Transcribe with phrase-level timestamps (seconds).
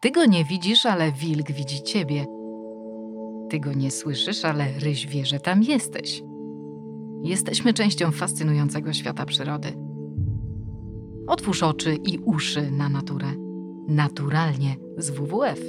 [0.00, 2.26] Ty go nie widzisz, ale wilk widzi ciebie.
[3.50, 6.22] Ty go nie słyszysz, ale ryś wie, że tam jesteś.
[7.22, 9.68] Jesteśmy częścią fascynującego świata przyrody.
[11.26, 13.26] Otwórz oczy i uszy na naturę.
[13.88, 15.60] Naturalnie z WWF.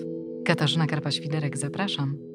[0.45, 2.28] Katarzyna Karpa-Świderek, zapraszam.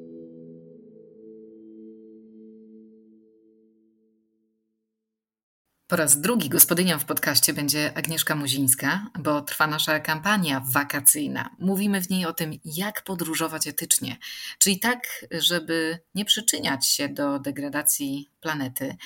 [5.95, 11.50] Po raz drugi gospodynią w podcaście będzie Agnieszka Muzińska, bo trwa nasza kampania wakacyjna.
[11.58, 14.17] Mówimy w niej o tym, jak podróżować etycznie,
[14.58, 18.96] czyli tak, żeby nie przyczyniać się do degradacji planety,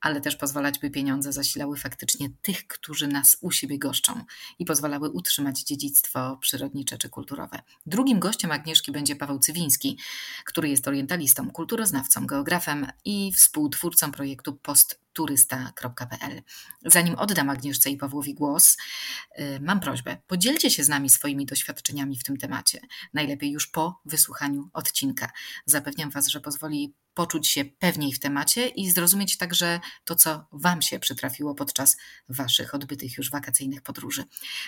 [0.00, 4.24] ale też pozwalać, by pieniądze zasilały faktycznie tych, którzy nas u siebie goszczą
[4.58, 7.58] i pozwalały utrzymać dziedzictwo przyrodnicze czy kulturowe.
[7.86, 9.98] Drugim gościem Agnieszki będzie Paweł Cywiński,
[10.44, 14.52] który jest orientalistą, kulturoznawcą, geografem i współtwórcą projektu
[15.12, 16.42] postturysta.pl.
[16.84, 18.76] Zanim oddam Agnieszce i Pawłowi głos,
[19.38, 22.80] y, mam prośbę, podzielcie się z nami swoimi doświadczeniami w tym temacie.
[23.14, 25.30] Najlepiej już po wysłuchaniu odcinka.
[25.66, 30.82] Zapewniam Was, że pozwoli poczuć się pewniej w temacie i zrozumieć także to, co Wam
[30.82, 31.96] się przytrafiło podczas
[32.28, 34.24] Waszych odbytych już wakacyjnych podróży.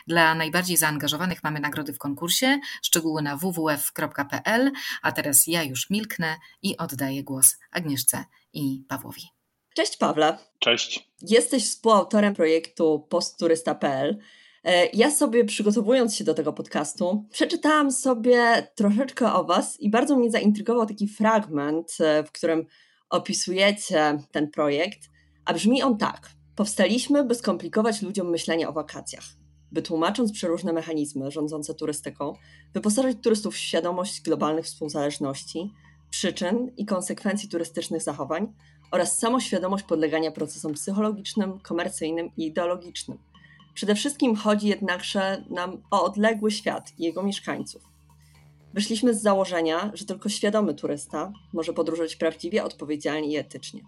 [0.06, 6.36] Dla najbardziej zaangażowanych mamy nagrody w konkursie, szczegóły na www.pl, a teraz ja już milknę
[6.62, 9.33] i oddaję głos Agnieszce i Pawłowi.
[9.74, 10.38] Cześć Pawle.
[10.58, 11.10] Cześć.
[11.22, 14.18] Jesteś współautorem projektu postturysta.pl.
[14.64, 20.16] E, ja sobie przygotowując się do tego podcastu, przeczytałam sobie troszeczkę o Was i bardzo
[20.16, 22.66] mnie zaintrygował taki fragment, e, w którym
[23.10, 25.00] opisujecie ten projekt,
[25.44, 26.30] a brzmi on tak.
[26.56, 29.24] Powstaliśmy, by skomplikować ludziom myślenie o wakacjach,
[29.72, 32.32] by tłumacząc przeróżne mechanizmy rządzące turystyką,
[32.74, 35.70] wyposażyć turystów w świadomość globalnych współzależności,
[36.10, 38.52] przyczyn i konsekwencji turystycznych zachowań
[38.90, 43.18] oraz samoświadomość podlegania procesom psychologicznym, komercyjnym i ideologicznym–
[43.74, 47.82] Przede wszystkim chodzi jednakże nam o odległy świat i jego mieszkańców.
[48.74, 53.80] Wyszliśmy z założenia, że tylko świadomy turysta może podróżować prawdziwie, odpowiedzialnie i etycznie.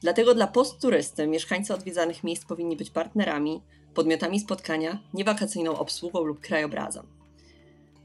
[0.00, 3.62] Dlatego dla postturysty mieszkańcy odwiedzanych miejsc powinni być partnerami,
[3.94, 7.19] podmiotami spotkania, niewakacyjną obsługą lub krajobrazem.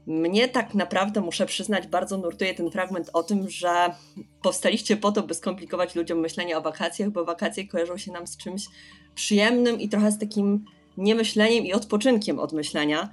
[0.06, 3.90] Mnie tak naprawdę, muszę przyznać, bardzo nurtuje ten fragment o tym, że
[4.42, 8.36] powstaliście po to, by skomplikować ludziom myślenie o wakacjach, bo wakacje kojarzą się nam z
[8.36, 8.66] czymś
[9.14, 10.64] przyjemnym i trochę z takim
[10.96, 13.08] niemyśleniem i odpoczynkiem od myślenia.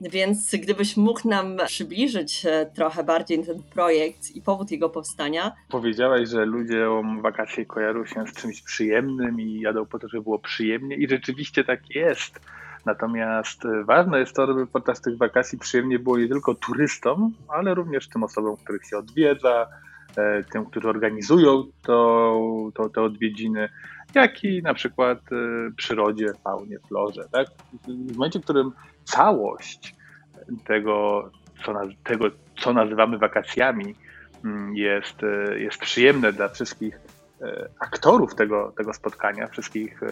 [0.00, 5.52] Więc gdybyś mógł nam przybliżyć e, trochę bardziej ten projekt i powód jego powstania.
[5.68, 10.38] Powiedziałaś, że ludziom wakacje kojarzą się z czymś przyjemnym i jadą po to, żeby było
[10.38, 12.40] przyjemnie i rzeczywiście tak jest.
[12.88, 17.74] Natomiast e, ważne jest to, żeby podczas tych wakacji przyjemnie było nie tylko turystom, ale
[17.74, 19.66] również tym osobom, których się odwiedza,
[20.16, 23.68] e, tym, którzy organizują to, to, te odwiedziny,
[24.14, 27.24] jak i na przykład y, przyrodzie, faunie, florze.
[27.32, 27.46] Tak?
[27.88, 28.72] W momencie, w którym
[29.04, 29.94] całość
[30.64, 31.30] tego,
[31.64, 31.72] co,
[32.04, 32.24] tego,
[32.60, 33.94] co nazywamy wakacjami,
[34.44, 37.07] mm, jest, y, jest przyjemne dla wszystkich E,
[37.80, 40.06] aktorów tego, tego spotkania, wszystkich, e,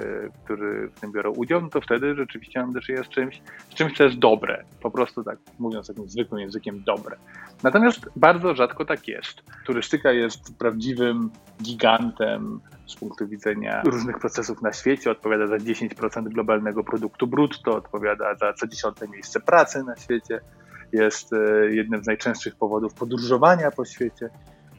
[0.45, 3.75] którzy w tym biorą udział, no to wtedy rzeczywiście mam do czynienia z czymś, z
[3.75, 4.65] czymś, co jest dobre.
[4.81, 7.17] Po prostu tak, mówiąc takim zwykłym językiem, dobre.
[7.63, 9.43] Natomiast bardzo rzadko tak jest.
[9.65, 11.31] Turystyka jest prawdziwym
[11.63, 15.11] gigantem z punktu widzenia różnych procesów na świecie.
[15.11, 20.41] Odpowiada za 10% globalnego produktu brutto, odpowiada za co dziesiąte miejsce pracy na świecie.
[20.93, 21.37] Jest e,
[21.71, 24.31] jednym z najczęstszych powodów podróżowania po świecie.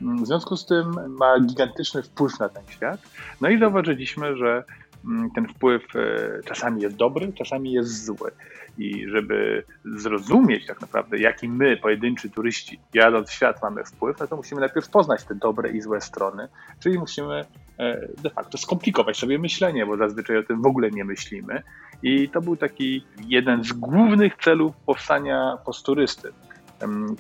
[0.02, 3.02] W związku z tym ma gigantyczny wpływ na ten świat.
[3.42, 4.64] No i zauważyliśmy, że
[5.06, 8.32] mm, ten wpływ e, czasami jest dobry, czasami jest zły.
[8.78, 14.28] I żeby zrozumieć tak naprawdę, jaki my, pojedynczy turyści, jadąc w świat, mamy wpływ, no
[14.28, 16.48] to musimy najpierw poznać te dobre i złe strony,
[16.80, 17.46] czyli musimy
[17.80, 21.64] e, de facto skomplikować sobie myślenie, bo zazwyczaj o tym w ogóle nie myślimy.
[22.04, 26.32] I to był taki jeden z głównych celów powstania posturysty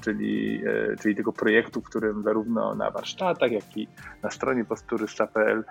[0.02, 3.88] czyli, e, czyli tego projektu, w którym zarówno na warsztatach, jak i
[4.24, 5.64] na stronie postturysta.pl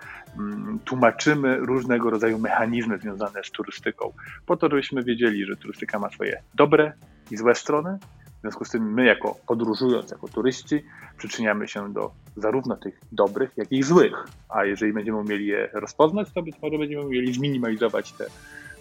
[0.85, 4.13] tłumaczymy różnego rodzaju mechanizmy związane z turystyką,
[4.47, 6.93] po to, żebyśmy wiedzieli, że turystyka ma swoje dobre
[7.31, 7.99] i złe strony.
[8.39, 10.85] W związku z tym my, jako podróżując, jako turyści,
[11.17, 14.27] przyczyniamy się do zarówno tych dobrych, jak i złych.
[14.49, 18.27] A jeżeli będziemy umieli je rozpoznać, to być może będziemy umieli zminimalizować te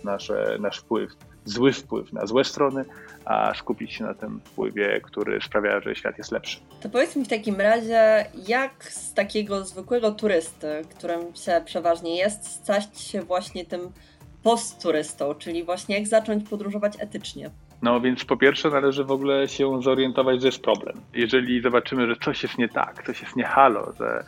[0.05, 1.11] nasze, nasz wpływ,
[1.45, 2.85] zły wpływ na złe strony,
[3.25, 6.59] a skupić się na tym wpływie, który sprawia, że świat jest lepszy.
[6.81, 12.45] To powiedz mi w takim razie, jak z takiego zwykłego turysty, którym się przeważnie jest,
[12.47, 13.91] stać się właśnie tym
[14.43, 17.49] postturystą, czyli właśnie jak zacząć podróżować etycznie?
[17.81, 21.01] No więc po pierwsze należy w ogóle się zorientować, że jest problem.
[21.13, 24.23] Jeżeli zobaczymy, że coś jest nie tak, coś jest nie halo, że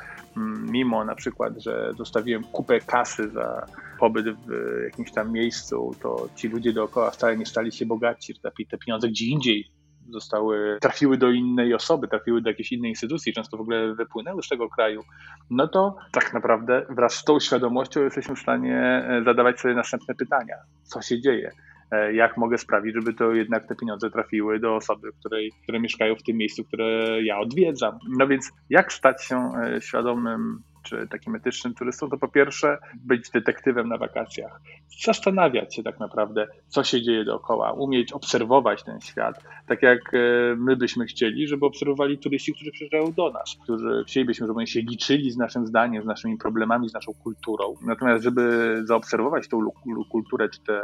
[0.72, 3.66] mimo na przykład, że zostawiłem kupę kasy za
[4.00, 8.34] pobyt w jakimś tam miejscu, to ci ludzie dookoła wcale nie stali się bogaci,
[8.70, 9.72] te pieniądze gdzie indziej
[10.10, 14.50] zostały, trafiły do innej osoby, trafiły do jakiejś innej instytucji, często w ogóle wypłynęły z
[14.50, 15.04] tego kraju,
[15.50, 18.76] no to tak naprawdę wraz z tą świadomością jesteśmy w stanie
[19.10, 20.56] e, zadawać sobie następne pytania.
[20.84, 21.52] Co się dzieje?
[21.92, 26.16] E, jak mogę sprawić, żeby to jednak te pieniądze trafiły do osoby, której, które mieszkają
[26.16, 28.00] w tym miejscu, które ja odwiedzam.
[28.18, 33.90] No więc jak stać się świadomym czy takim etycznym turystą, to po pierwsze być detektywem
[33.90, 34.62] na wakacjach,
[35.06, 40.18] zastanawiać się tak naprawdę, co się dzieje dookoła, umieć obserwować ten świat, tak jak e,
[40.58, 44.82] my byśmy chcieli, żeby obserwowali turyści, którzy przyjeżdżają do nas, którzy chcielibyśmy, żeby oni się
[44.82, 47.76] liczyli z naszym zdaniem, z naszymi problemami, z naszą kulturą.
[47.82, 49.72] Natomiast, żeby zaobserwować tą
[50.12, 50.82] kulturę czy te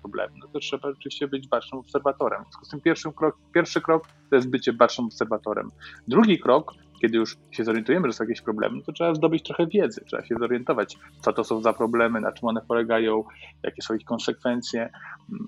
[0.00, 2.42] problemy, no to trzeba rzeczywiście być bacznym obserwatorem.
[2.42, 5.70] W związku z tym pierwszy krok, pierwszy krok to jest bycie bacznym obserwatorem.
[6.08, 10.04] Drugi krok kiedy już się zorientujemy, że są jakieś problemy, to trzeba zdobyć trochę wiedzy,
[10.06, 13.24] trzeba się zorientować, co to są za problemy, na czym one polegają,
[13.62, 14.90] jakie są ich konsekwencje.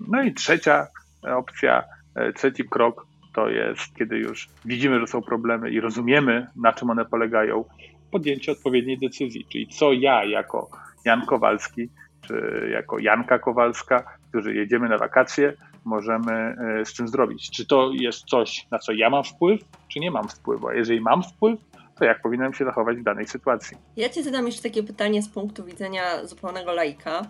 [0.07, 0.87] No i trzecia
[1.23, 1.83] opcja,
[2.15, 6.89] e, trzeci krok to jest, kiedy już widzimy, że są problemy i rozumiemy, na czym
[6.89, 7.65] one polegają,
[8.11, 10.69] podjęcie odpowiedniej decyzji, czyli co ja jako
[11.05, 11.89] Jan Kowalski,
[12.27, 15.53] czy jako Janka Kowalska, którzy jedziemy na wakacje,
[15.85, 17.51] możemy e, z czym zrobić.
[17.51, 20.67] Czy to jest coś, na co ja mam wpływ, czy nie mam wpływu?
[20.67, 21.59] A jeżeli mam wpływ,
[21.99, 23.77] to jak powinienem się zachować w danej sytuacji?
[23.97, 27.21] Ja Ci zadam jeszcze takie pytanie z punktu widzenia zupełnego laika,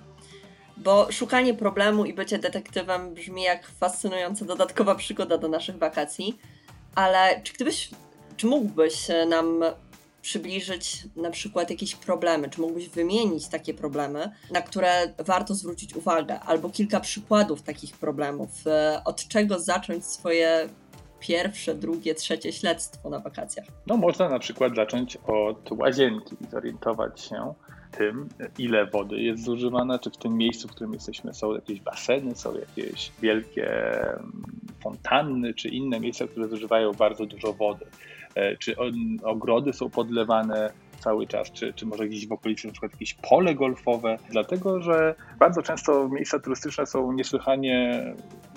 [0.78, 6.40] bo szukanie problemu i bycie detektywem brzmi jak fascynująca dodatkowa przygoda do naszych wakacji,
[6.95, 7.90] ale czy gdybyś,
[8.38, 9.63] czy mógłbyś nam
[10.21, 12.50] przybliżyć na przykład jakieś problemy?
[12.50, 18.50] Czy mógłbyś wymienić takie problemy, na które warto zwrócić uwagę, albo kilka przykładów takich problemów?
[18.68, 20.69] E, od czego zacząć swoje
[21.19, 23.66] pierwsze, drugie, trzecie śledztwo na wakacjach?
[23.88, 27.54] No, można na przykład zacząć od łazienki i zorientować się
[27.92, 32.36] tym, ile wody jest zużywane, czy w tym miejscu, w którym jesteśmy, są jakieś baseny,
[32.36, 34.44] są jakieś wielkie mm,
[34.83, 37.86] fontanny, czy inne miejsca, które zużywają bardzo dużo wody.
[38.36, 38.76] E, czy
[39.24, 43.56] ogrody są podlewane cały czas, czy, czy może gdzieś w okolicy na przykład jakieś pole
[43.56, 48.04] golfowe, dlatego że bardzo często miejsca turystyczne są niesłychanie,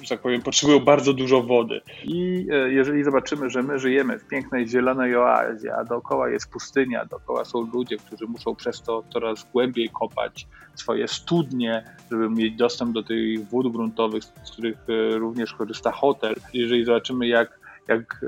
[0.03, 1.81] że tak powiem, potrzebują bardzo dużo wody.
[2.05, 7.05] I e, jeżeli zobaczymy, że my żyjemy w pięknej zielonej oazie, a dookoła jest pustynia,
[7.05, 12.93] dookoła są ludzie, którzy muszą przez to coraz głębiej kopać swoje studnie, żeby mieć dostęp
[12.93, 16.35] do tych wód gruntowych, z których e, również korzysta hotel.
[16.55, 18.25] Jeżeli zobaczymy, jak jak,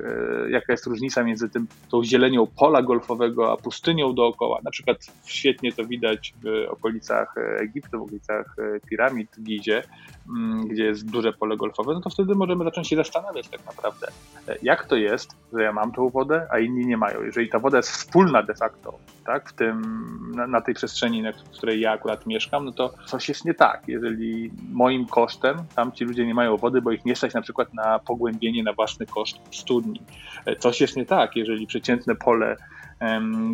[0.47, 4.61] e, jaka jest różnica między tym, tą zielenią pola golfowego, a pustynią dookoła.
[4.65, 9.83] Na przykład świetnie to widać w okolicach Egiptu, w okolicach e, piramid w Gizie,
[10.65, 14.07] gdzie jest duże pole golfowe, no to wtedy możemy zacząć się zastanawiać tak naprawdę,
[14.49, 17.23] e, jak to jest, że ja mam tą wodę, a inni nie mają.
[17.23, 19.83] Jeżeli ta woda jest wspólna de facto, tak, w tym,
[20.35, 23.83] na, na tej przestrzeni, na której ja akurat mieszkam, no to coś jest nie tak.
[23.89, 27.75] Jeżeli moim kosztem tam ci ludzie nie mają wody, bo ich nie stać na przykład
[27.75, 30.03] na pogłębienie na własny koszt studni.
[30.47, 32.57] E, coś jest nie tak, jeżeli przeciętne pole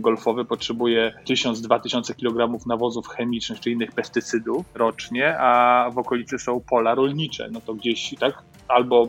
[0.00, 6.94] golfowe potrzebuje 1000-2000 kg nawozów chemicznych czy innych pestycydów rocznie, a w okolicy są pola
[6.94, 8.42] rolnicze, no to gdzieś tak?
[8.69, 9.08] Albo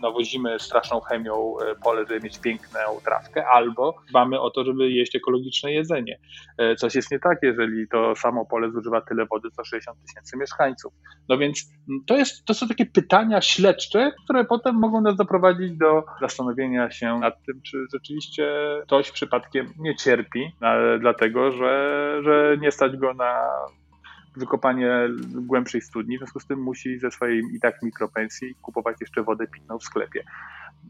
[0.00, 5.16] nawozimy straszną chemią e, pole, żeby mieć piękną trawkę, albo dbamy o to, żeby jeść
[5.16, 6.18] ekologiczne jedzenie.
[6.58, 10.36] E, coś jest nie tak, jeżeli to samo pole zużywa tyle wody, co 60 tysięcy
[10.36, 10.92] mieszkańców.
[11.28, 11.72] No więc
[12.06, 17.18] to, jest, to są takie pytania śledcze, które potem mogą nas doprowadzić do zastanowienia się
[17.18, 20.52] nad tym, czy rzeczywiście ktoś przypadkiem nie cierpi,
[21.00, 23.48] dlatego że, że nie stać go na
[24.36, 24.90] wykopanie
[25.34, 29.46] głębszej studni, w związku z tym musi ze swojej i tak mikropensji kupować jeszcze wodę
[29.46, 30.24] pitną w sklepie.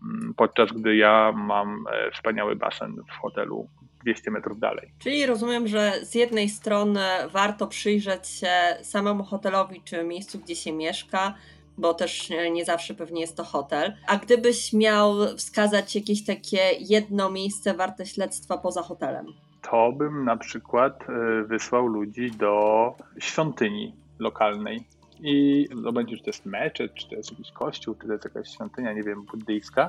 [0.03, 3.69] Mm, podczas gdy ja mam e, wspaniały basen w hotelu
[4.05, 4.93] 200 metrów dalej.
[4.99, 7.01] Czyli rozumiem, że z jednej strony
[7.33, 11.35] warto przyjrzeć się samemu hotelowi czy miejscu, gdzie się mieszka,
[11.79, 13.97] bo też nie zawsze pewnie jest to hotel.
[14.07, 19.27] A gdybyś miał wskazać jakieś takie jedno miejsce warte śledztwa poza hotelem?
[19.63, 24.85] To bym na przykład e, wysłał ludzi do świątyni lokalnej.
[25.23, 28.25] I no będzie, czy to jest meczet, czy to jest jakiś kościół, czy to jest
[28.25, 29.89] jakaś świątynia, nie wiem, buddyjska,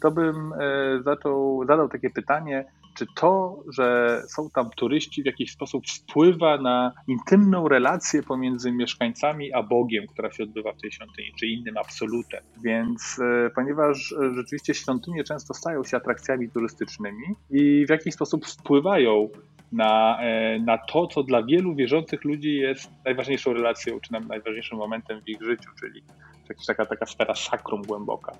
[0.00, 0.56] to bym e,
[1.02, 2.64] zaczął, zadał takie pytanie,
[2.98, 9.52] czy to, że są tam turyści, w jakiś sposób wpływa na intymną relację pomiędzy mieszkańcami
[9.52, 12.40] a Bogiem, która się odbywa w tej świątyni, czy innym absolutem.
[12.64, 19.28] Więc e, ponieważ rzeczywiście świątynie często stają się atrakcjami turystycznymi i w jakiś sposób wpływają
[19.72, 25.20] na, e, na to, co dla wielu wierzących ludzi jest najważniejszą relacją, czy najważniejszym momentem
[25.20, 26.02] w ich życiu, czyli
[26.48, 28.32] jakaś taka, taka sfera sakrum głęboka.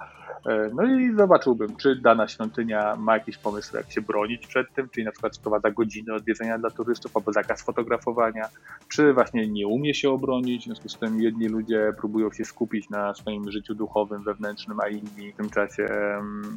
[0.46, 4.88] E, no i zobaczyłbym, czy dana świątynia ma jakiś pomysł, jak się bronić przed tym,
[4.88, 8.48] czyli na przykład wprowadza godziny odwiedzenia dla turystów albo zakaz fotografowania,
[8.88, 12.90] czy właśnie nie umie się obronić, w związku z tym jedni ludzie próbują się skupić
[12.90, 15.86] na swoim życiu duchowym, wewnętrznym, a inni w tym czasie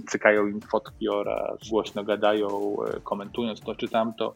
[0.07, 4.33] cykają im fotki oraz głośno gadają, e, komentując to czy tamto.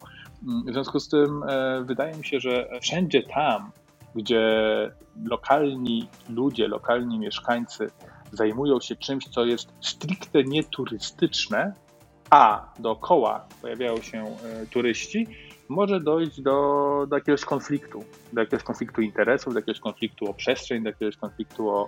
[0.47, 3.71] Mm, w związku z tym e, wydaje mi się, że wszędzie tam,
[4.15, 4.41] gdzie
[5.25, 7.89] lokalni ludzie, lokalni mieszkańcy
[8.31, 11.73] zajmują się czymś, co jest stricte nieturystyczne,
[12.29, 15.27] a dookoła pojawiają się e, turyści,
[15.69, 18.03] może dojść do, do jakiegoś konfliktu,
[18.33, 21.87] do jakiegoś konfliktu interesów, do jakiegoś konfliktu o przestrzeń, do jakiegoś konfliktu o,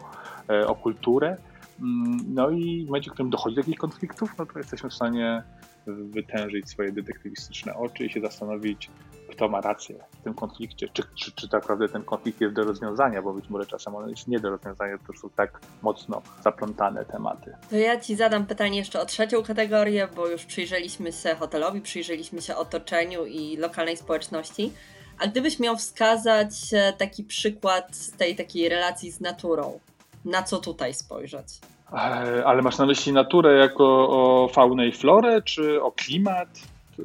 [0.50, 1.38] e, o kulturę.
[1.82, 4.94] Mm, no i w momencie, w którym dochodzi do jakichś konfliktów, no to jesteśmy w
[4.94, 5.44] stanie
[5.88, 8.90] wytężyć swoje detektywistyczne oczy i się zastanowić,
[9.30, 12.64] kto ma rację w tym konflikcie, czy, czy, czy tak naprawdę ten konflikt jest do
[12.64, 17.06] rozwiązania, bo być może czasem on jest nie do rozwiązania, to są tak mocno zaplątane
[17.06, 17.56] tematy.
[17.70, 22.42] To ja Ci zadam pytanie jeszcze o trzecią kategorię, bo już przyjrzeliśmy się hotelowi, przyjrzeliśmy
[22.42, 24.72] się otoczeniu i lokalnej społeczności.
[25.20, 29.80] A gdybyś miał wskazać e, taki przykład tej takiej relacji z naturą,
[30.26, 31.48] na co tutaj spojrzeć?
[31.96, 36.50] E, ale masz na myśli naturę jako o faunę i florę, czy o klimat?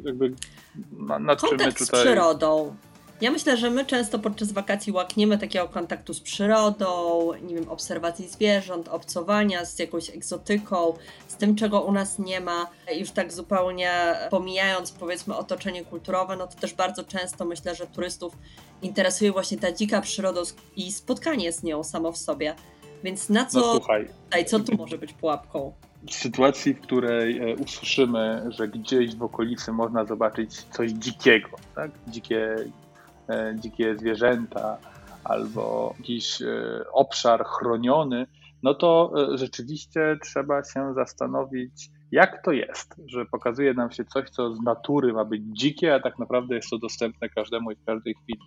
[0.04, 0.34] Jakby
[1.20, 1.86] nad czym my tutaj...
[1.86, 2.76] z przyrodą.
[3.20, 8.28] Ja myślę, że my często podczas wakacji łakniemy takiego kontaktu z przyrodą, nie wiem, obserwacji
[8.28, 10.94] zwierząt, obcowania z jakąś egzotyką,
[11.28, 12.66] z tym, czego u nas nie ma.
[12.96, 13.92] Już tak zupełnie
[14.30, 18.32] pomijając, powiedzmy, otoczenie kulturowe, no to też bardzo często myślę, że turystów
[18.82, 20.40] interesuje właśnie ta dzika przyroda
[20.76, 22.54] i spotkanie z nią samo w sobie.
[23.04, 25.72] Więc na co, no, słuchaj, tutaj, co tu może być pułapką?
[26.08, 31.90] w sytuacji, w której e, usłyszymy, że gdzieś w okolicy można zobaczyć coś dzikiego, tak?
[32.08, 32.56] dzikie,
[33.28, 34.78] e, dzikie zwierzęta
[35.24, 36.46] albo jakiś e,
[36.92, 38.26] obszar chroniony,
[38.62, 44.54] no to rzeczywiście trzeba się zastanowić, jak to jest, że pokazuje nam się coś, co
[44.54, 48.14] z natury ma być dzikie, a tak naprawdę jest to dostępne każdemu i w każdej
[48.14, 48.40] chwili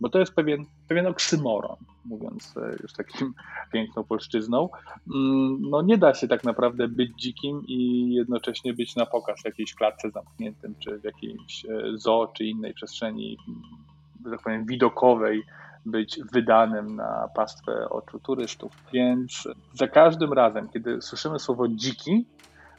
[0.00, 3.34] bo to jest pewien, pewien oksymoron, mówiąc e, już takim
[3.72, 4.68] piękną polszczyzną.
[5.14, 9.44] Mm, no nie da się tak naprawdę być dzikim i jednocześnie być na pokaz w
[9.44, 13.38] jakiejś klatce zamkniętym, czy w jakiejś e, zoo, czy innej przestrzeni,
[14.24, 15.42] że tak powiem, widokowej,
[15.86, 18.72] być wydanym na pastwę oczu turystów.
[18.92, 22.26] Więc za każdym razem, kiedy słyszymy słowo dziki,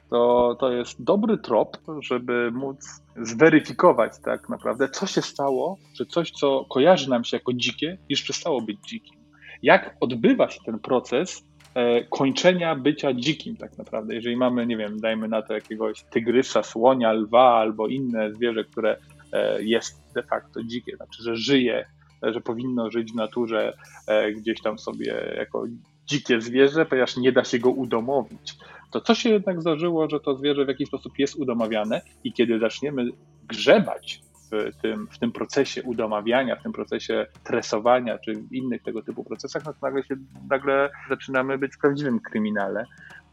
[0.10, 2.78] to, to jest dobry trop, żeby móc
[3.16, 8.22] zweryfikować tak naprawdę, co się stało, że coś, co kojarzy nam się jako dzikie, już
[8.22, 9.20] przestało być dzikim.
[9.64, 14.16] Jak odbywa się ten proces e, kończenia bycia dzikim tak naprawdę.
[14.16, 18.98] Jeżeli mamy, nie wiem, dajmy na to jakiegoś tygrysa, słonia, lwa albo inne zwierzę, które
[19.34, 21.86] e, jest de facto dzikie, znaczy, że żyje,
[22.24, 23.74] że powinno żyć w naturze
[24.08, 25.66] e, gdzieś tam sobie jako
[26.06, 28.56] dzikie zwierzę, ponieważ nie da się go udomowić
[28.92, 32.60] to co się jednak zdarzyło, że to zwierzę w jakiś sposób jest udomawiane i kiedy
[32.60, 33.08] zaczniemy
[33.48, 39.02] grzebać w tym, w tym procesie udomawiania, w tym procesie tresowania, czy w innych tego
[39.02, 40.16] typu procesach, no to nagle, się,
[40.50, 42.86] nagle zaczynamy być w prawdziwym kryminale,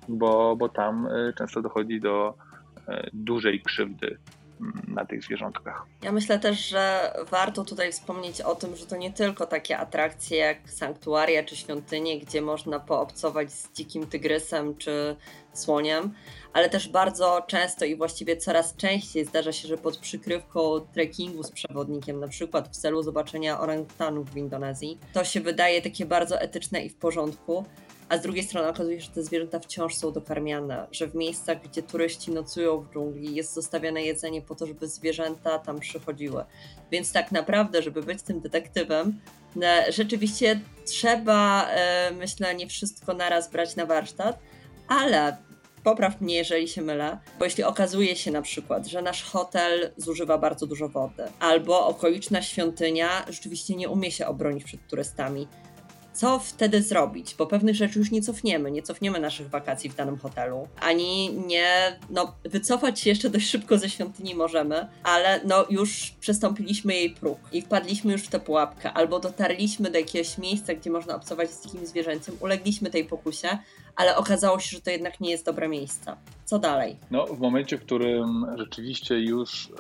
[0.09, 2.35] bo, bo tam y, często dochodzi do
[2.89, 4.19] y, dużej krzywdy
[4.89, 5.87] na tych zwierzątkach.
[6.03, 10.39] Ja myślę też, że warto tutaj wspomnieć o tym, że to nie tylko takie atrakcje
[10.39, 15.17] jak sanktuaria czy świątynie, gdzie można poobcować z dzikim tygrysem czy
[15.53, 16.15] słoniem,
[16.53, 21.51] ale też bardzo często i właściwie coraz częściej zdarza się, że pod przykrywką trekkingu z
[21.51, 26.85] przewodnikiem, na przykład w celu zobaczenia orangutanów w Indonezji, to się wydaje takie bardzo etyczne
[26.85, 27.65] i w porządku
[28.09, 31.63] a z drugiej strony okazuje się, że te zwierzęta wciąż są dokarmiane, że w miejscach,
[31.63, 36.45] gdzie turyści nocują w dżungli, jest zostawiane jedzenie po to, żeby zwierzęta tam przychodziły.
[36.91, 39.21] Więc tak naprawdę, żeby być tym detektywem,
[39.89, 44.39] rzeczywiście trzeba, e, myślę, nie wszystko naraz brać na warsztat,
[44.89, 45.37] ale
[45.85, 50.39] popraw mnie, jeżeli się mylę, bo jeśli okazuje się na przykład, że nasz hotel zużywa
[50.39, 55.49] bardzo dużo wody, albo okoliczna świątynia rzeczywiście nie umie się obronić przed turystami,
[56.17, 60.19] co wtedy zrobić, bo pewnych rzeczy już nie cofniemy, nie cofniemy naszych wakacji w danym
[60.19, 66.15] hotelu, ani nie, no wycofać się jeszcze dość szybko ze świątyni możemy, ale no już
[66.21, 70.91] przestąpiliśmy jej próg i wpadliśmy już w tę pułapkę, albo dotarliśmy do jakiegoś miejsca, gdzie
[70.91, 73.59] można obcować z dzikim zwierzęciem, ulegliśmy tej pokusie,
[73.97, 76.17] ale okazało się, że to jednak nie jest dobre miejsce.
[76.47, 76.97] Co dalej?
[77.11, 79.73] No, w momencie, w którym rzeczywiście już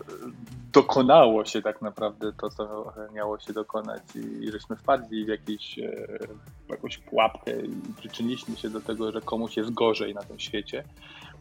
[0.73, 6.19] dokonało się tak naprawdę to, co miało się dokonać i żeśmy wpadli w, jakieś, e,
[6.67, 10.85] w jakąś pułapkę i przyczyniliśmy się do tego, że komuś jest gorzej na tym świecie,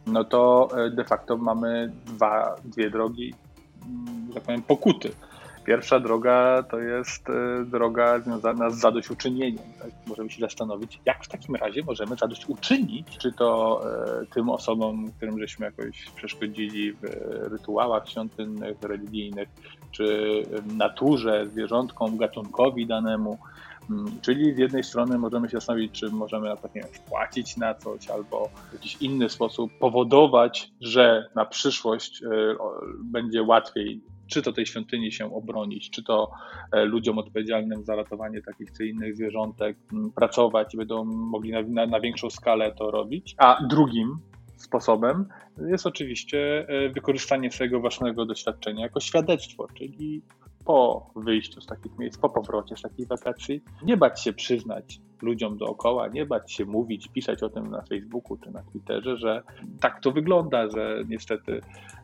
[0.06, 3.34] no to e, de facto mamy dwa, dwie drogi,
[3.86, 5.12] mm, że tak powiem, pokuty.
[5.66, 9.64] Pierwsza droga to jest e, droga związana z zadośćuczynieniem.
[9.78, 9.90] Tak?
[10.06, 13.80] Możemy się zastanowić, jak w takim razie możemy zadośćuczynić, czy to
[14.22, 17.02] e, tym osobom, którym żeśmy jakoś przeszkodzili w
[17.50, 19.48] rytuałach świątynnych, religijnych,
[19.90, 20.42] czy
[20.76, 23.38] naturze, zwierzątkom, gatunkowi danemu.
[23.90, 28.08] Mm, czyli z jednej strony możemy się zastanowić, czy możemy na przykład wpłacić na coś
[28.08, 32.28] albo w jakiś inny sposób powodować, że na przyszłość e,
[33.04, 36.30] będzie łatwiej czy to tej świątyni się obronić, czy to
[36.72, 39.76] e, ludziom odpowiedzialnym za ratowanie takich czy innych zwierzątek
[40.14, 43.34] pracować i będą mogli na, na, na większą skalę to robić.
[43.38, 44.18] A drugim
[44.56, 45.28] sposobem
[45.58, 50.22] jest oczywiście e, wykorzystanie swojego własnego doświadczenia jako świadectwo, czyli
[50.66, 55.56] po wyjściu z takich miejsc, po powrocie z takich wakacji, nie bać się przyznać ludziom
[55.56, 59.42] dookoła, nie bać się mówić, pisać o tym na Facebooku czy na Twitterze, że
[59.80, 61.60] tak to wygląda, że niestety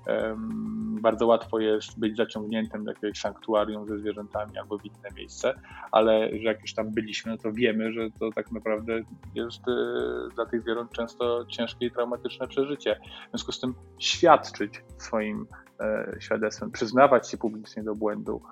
[0.06, 5.54] um, bardzo łatwo jest być zaciągniętym do jakiegoś sanktuarium ze zwierzętami albo w inne miejsce,
[5.90, 9.00] ale że jak już tam byliśmy, no to wiemy, że to tak naprawdę
[9.34, 9.72] jest y,
[10.34, 13.00] dla tych zwierząt często ciężkie i traumatyczne przeżycie.
[13.26, 15.46] W związku z tym świadczyć swoim
[16.20, 18.42] świadectwem, przyznawać się publicznie do błędu,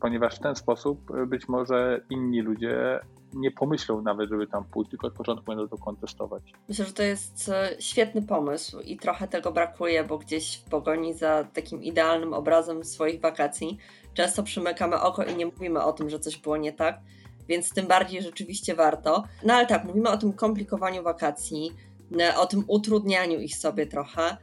[0.00, 3.00] ponieważ w ten sposób e, być może inni ludzie
[3.32, 6.42] nie pomyślą nawet, żeby tam pójść, tylko od początku będą to kontestować.
[6.68, 11.14] Myślę, że to jest e, świetny pomysł i trochę tego brakuje, bo gdzieś w pogoni
[11.14, 13.78] za takim idealnym obrazem swoich wakacji
[14.14, 17.00] często przymykamy oko i nie mówimy o tym, że coś było nie tak,
[17.48, 19.24] więc tym bardziej rzeczywiście warto.
[19.44, 21.72] No ale tak, mówimy o tym komplikowaniu wakacji,
[22.20, 24.36] e, o tym utrudnianiu ich sobie trochę.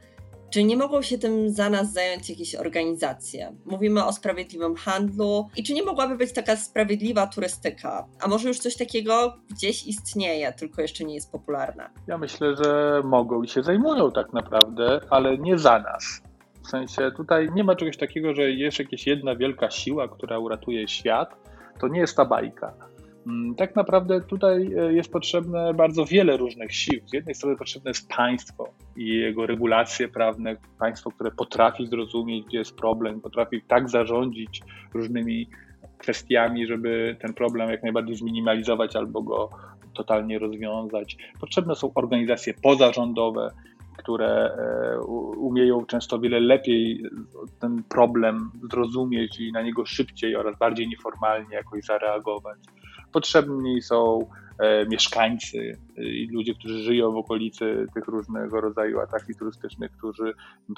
[0.50, 3.52] Czy nie mogą się tym za nas zająć jakieś organizacje?
[3.66, 8.06] Mówimy o sprawiedliwym handlu i czy nie mogłaby być taka sprawiedliwa turystyka?
[8.20, 11.90] A może już coś takiego gdzieś istnieje, tylko jeszcze nie jest popularne?
[12.06, 16.22] Ja myślę, że mogą i się zajmują tak naprawdę, ale nie za nas.
[16.62, 20.88] W sensie tutaj nie ma czegoś takiego, że jest jakaś jedna wielka siła, która uratuje
[20.88, 21.36] świat.
[21.80, 22.74] To nie jest ta bajka
[23.56, 27.00] tak naprawdę tutaj e, jest potrzebne bardzo wiele różnych sił.
[27.06, 32.58] Z jednej strony potrzebne jest państwo i jego regulacje prawne, państwo, które potrafi zrozumieć, gdzie
[32.58, 34.62] jest problem, potrafi tak zarządzić
[34.94, 35.48] różnymi
[35.98, 39.50] kwestiami, żeby ten problem jak najbardziej zminimalizować albo go
[39.94, 41.16] totalnie rozwiązać.
[41.40, 43.50] Potrzebne są organizacje pozarządowe,
[43.96, 45.00] które e,
[45.36, 47.02] umieją często wiele lepiej
[47.60, 52.58] ten problem zrozumieć i na niego szybciej oraz bardziej nieformalnie jakoś zareagować.
[53.12, 59.90] Potrzebni są e, mieszkańcy i ludzie, którzy żyją w okolicy tych różnego rodzaju atrakcji turystycznych,
[59.90, 60.32] którzy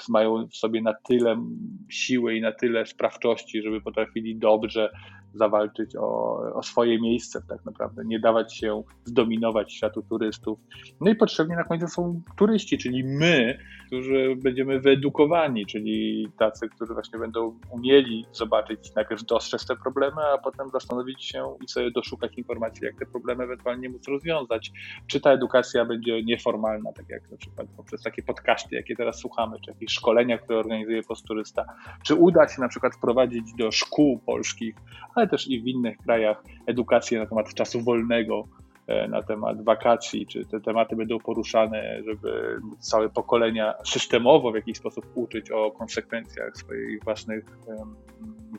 [0.08, 1.44] mają w sobie na tyle
[1.88, 4.90] siły i na tyle sprawczości, żeby potrafili dobrze
[5.34, 10.58] zawalczyć o, o swoje miejsce tak naprawdę, nie dawać się zdominować światu turystów.
[11.00, 16.94] No i potrzebni na końcu są turyści, czyli my, którzy będziemy wyedukowani, czyli tacy, którzy
[16.94, 22.38] właśnie będą umieli zobaczyć, najpierw dostrzec te problemy, a potem zastanowić się i sobie doszukać
[22.38, 24.72] informacji, jak te problemy ewentualnie móc rozwiązać.
[25.06, 29.56] Czy ta edukacja będzie nieformalna, tak jak na przykład poprzez takie podcasty, jakie teraz słuchamy,
[29.64, 31.64] czy jakieś szkolenia, które organizuje Posturysta,
[32.02, 34.74] czy uda się na przykład wprowadzić do szkół polskich,
[35.20, 38.44] ale też i w innych krajach edukację na temat czasu wolnego,
[38.86, 44.78] e, na temat wakacji, czy te tematy będą poruszane, żeby całe pokolenia systemowo w jakiś
[44.78, 47.44] sposób uczyć o konsekwencjach swoich własnych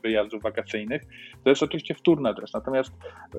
[0.03, 1.01] wyjazdów wakacyjnych.
[1.43, 2.53] To jest oczywiście wtórna rzecz.
[2.53, 2.91] Natomiast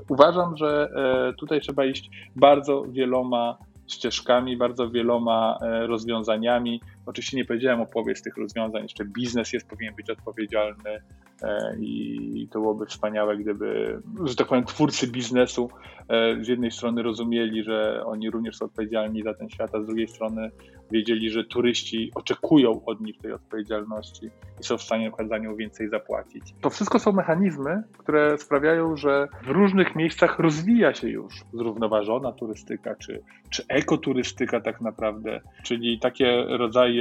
[0.08, 3.58] uważam, że e, tutaj trzeba iść bardzo wieloma
[3.88, 6.80] ścieżkami, bardzo wieloma e, rozwiązaniami.
[7.06, 11.00] Oczywiście nie powiedziałem o połowie z tych rozwiązań, jeszcze biznes jest powinien być odpowiedzialny,
[11.42, 15.70] E, i to byłoby wspaniałe, gdyby, że tak powiem, twórcy biznesu
[16.08, 19.86] e, z jednej strony rozumieli, że oni również są odpowiedzialni za ten świat, a z
[19.86, 20.50] drugiej strony
[20.90, 25.88] wiedzieli, że turyści oczekują od nich tej odpowiedzialności i są w stanie za nią więcej
[25.88, 26.54] zapłacić.
[26.60, 32.94] To wszystko są mechanizmy, które sprawiają, że w różnych miejscach rozwija się już zrównoważona turystyka,
[32.94, 36.91] czy, czy ekoturystyka tak naprawdę, czyli takie rodzaje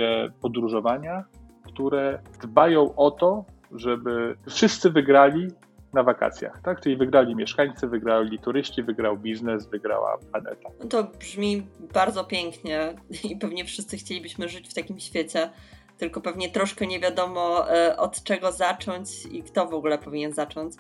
[0.42, 1.24] podróżowania,
[1.64, 5.48] które dbają o to, żeby wszyscy wygrali
[5.94, 6.82] na wakacjach, tak?
[6.82, 10.70] Czyli wygrali mieszkańcy, wygrali turyści, wygrał biznes, wygrała planeta.
[10.80, 15.50] No to brzmi bardzo pięknie i pewnie wszyscy chcielibyśmy żyć w takim świecie,
[15.98, 20.74] tylko pewnie troszkę nie wiadomo e, od czego zacząć i kto w ogóle powinien zacząć.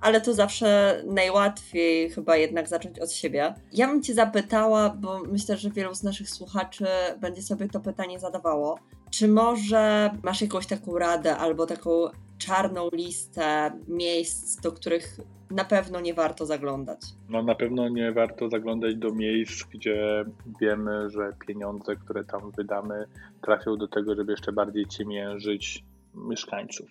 [0.00, 3.54] Ale to zawsze najłatwiej chyba jednak zacząć od siebie.
[3.72, 6.86] Ja bym Cię zapytała, bo myślę, że wielu z naszych słuchaczy
[7.20, 8.78] będzie sobie to pytanie zadawało.
[9.10, 11.90] Czy może masz jakąś taką radę albo taką
[12.38, 15.16] czarną listę miejsc, do których
[15.50, 17.00] na pewno nie warto zaglądać?
[17.28, 20.24] No na pewno nie warto zaglądać do miejsc, gdzie
[20.60, 23.06] wiemy, że pieniądze, które tam wydamy,
[23.42, 26.86] trafią do tego, żeby jeszcze bardziej ciemiężyć mieszkańców.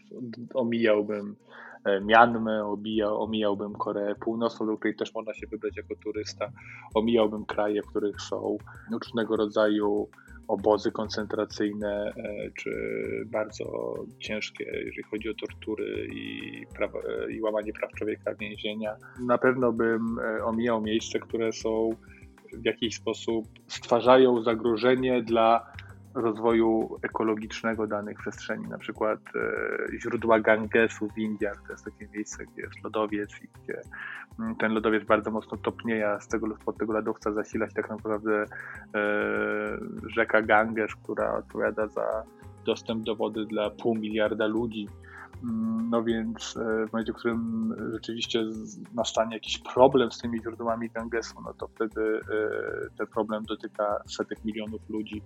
[0.54, 1.36] Omijałbym
[2.02, 6.52] Mianmę, omijał, omijałbym Koreę Północną, do której też można się wybrać jako turysta,
[6.96, 8.58] omijałbym kraje, w których są
[9.04, 10.10] różnego rodzaju
[10.48, 12.14] obozy koncentracyjne,
[12.58, 12.72] czy
[13.26, 13.66] bardzo
[14.20, 18.96] ciężkie, jeżeli chodzi o tortury i, prawa, i łamanie praw człowieka, więzienia.
[19.20, 21.90] Na pewno bym omijał miejsca, które są
[22.54, 25.68] w jakiś sposób stwarzają zagrożenie dla
[26.16, 32.46] rozwoju ekologicznego danych przestrzeni, na przykład e, źródła Gangesu w Indiach, to jest takie miejsce,
[32.46, 33.82] gdzie jest lodowiec i gdzie
[34.40, 38.44] mm, ten lodowiec bardzo mocno topnieje, z tego, pod tego lodowca zasila się tak naprawdę
[38.44, 38.48] e,
[40.16, 42.24] rzeka Ganges, która odpowiada za
[42.66, 44.88] dostęp do wody dla pół miliarda ludzi.
[45.44, 48.44] Mm, no więc e, w momencie, w którym rzeczywiście
[48.94, 54.46] nastanie jakiś problem z tymi źródłami Gangesu, no to wtedy e, ten problem dotyka setek
[54.46, 55.22] milionów ludzi.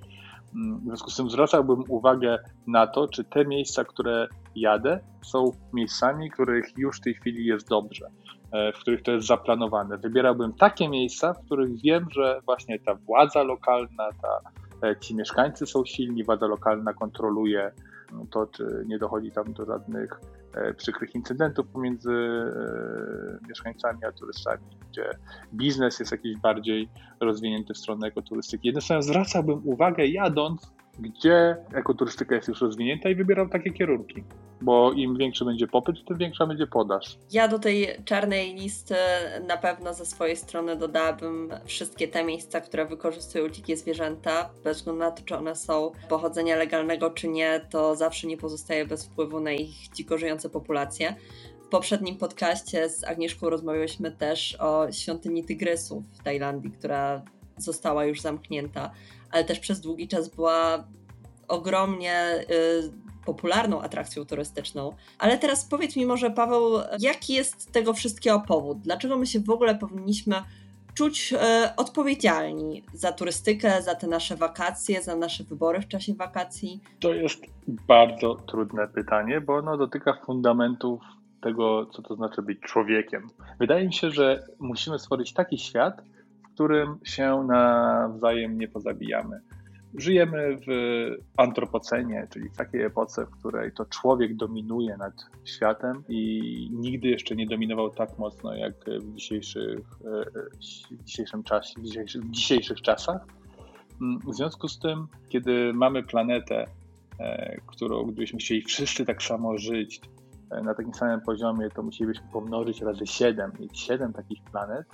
[0.54, 6.32] W związku z tym zwracałbym uwagę na to, czy te miejsca, które jadę, są miejscami,
[6.32, 8.10] których już w tej chwili jest dobrze,
[8.52, 9.98] e, w których to jest zaplanowane.
[9.98, 15.86] Wybierałbym takie miejsca, w których wiem, że właśnie ta władza lokalna, ta, ci mieszkańcy są
[15.86, 17.72] silni, władza lokalna kontroluje
[18.32, 20.39] to, czy nie dochodzi tam do żadnych e,
[20.78, 25.10] przykrych incydentów pomiędzy e, mieszkańcami a turystami, gdzie
[25.54, 28.68] biznes jest jakiś bardziej rozwinięty w stronę ekoturystyki.
[28.68, 34.24] Jednym zwracałbym uwagę jadąc gdzie ekoturystyka jest już rozwinięta i wybierał takie kierunki.
[34.62, 37.18] Bo im większy będzie popyt, tym większa będzie podaż.
[37.32, 38.96] Ja do tej czarnej listy
[39.48, 44.50] na pewno ze swojej strony dodałabym wszystkie te miejsca, które wykorzystują dzikie zwierzęta.
[44.64, 48.86] Bez względu na to, czy one są pochodzenia legalnego, czy nie, to zawsze nie pozostaje
[48.86, 51.16] bez wpływu na ich dziko żyjące populacje.
[51.66, 57.22] W poprzednim podcaście z Agnieszką rozmawialiśmy też o świątyni tygrysów w Tajlandii, która
[57.60, 58.92] została już zamknięta
[59.32, 60.84] ale też przez długi czas była
[61.48, 64.96] ogromnie y, popularną atrakcją turystyczną.
[65.20, 66.64] Ale teraz powiedz mi może, Paweł,
[67.00, 68.82] jaki jest tego wszystkiego powód?
[68.82, 70.36] Dlaczego my się w ogóle powinniśmy
[70.94, 71.38] czuć y,
[71.76, 76.82] odpowiedzialni za turystykę, za te nasze wakacje, za nasze wybory w czasie wakacji?
[77.00, 81.02] To jest bardzo trudne pytanie, bo ono dotyka fundamentów
[81.42, 83.28] tego, co to znaczy być człowiekiem.
[83.60, 86.02] Wydaje mi się, że musimy stworzyć taki świat,
[86.60, 89.42] którym się nawzajem nie pozabijamy.
[89.96, 90.72] Żyjemy w
[91.38, 95.14] antropocenie, czyli w takiej epoce, w której to człowiek dominuje nad
[95.46, 99.80] światem i nigdy jeszcze nie dominował tak mocno jak w dzisiejszych,
[101.00, 103.26] w dzisiejszym czasie, w dzisiejszych, w dzisiejszych czasach.
[104.28, 106.66] W związku z tym, kiedy mamy planetę,
[107.20, 110.02] e, którą gdybyśmy chcieli wszyscy tak samo żyć,
[110.52, 114.88] e, na takim samym poziomie, to musielibyśmy pomnożyć razy 7, mieć 7 takich planet,